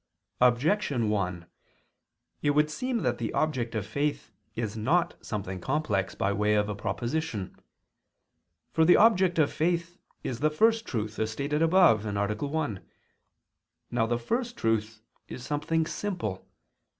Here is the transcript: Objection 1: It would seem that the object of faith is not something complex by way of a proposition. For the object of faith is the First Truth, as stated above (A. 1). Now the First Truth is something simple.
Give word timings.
Objection 0.41 1.11
1: 1.11 1.45
It 2.41 2.49
would 2.49 2.71
seem 2.71 3.03
that 3.03 3.19
the 3.19 3.31
object 3.33 3.75
of 3.75 3.85
faith 3.85 4.31
is 4.55 4.75
not 4.75 5.13
something 5.23 5.59
complex 5.61 6.15
by 6.15 6.33
way 6.33 6.55
of 6.55 6.67
a 6.67 6.73
proposition. 6.73 7.55
For 8.71 8.83
the 8.83 8.97
object 8.97 9.37
of 9.37 9.53
faith 9.53 9.99
is 10.23 10.39
the 10.39 10.49
First 10.49 10.87
Truth, 10.87 11.19
as 11.19 11.29
stated 11.29 11.61
above 11.61 12.03
(A. 12.03 12.11
1). 12.35 12.81
Now 13.91 14.07
the 14.07 14.17
First 14.17 14.57
Truth 14.57 15.03
is 15.27 15.45
something 15.45 15.85
simple. 15.85 16.49